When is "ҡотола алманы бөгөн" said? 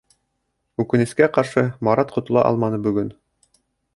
2.17-3.15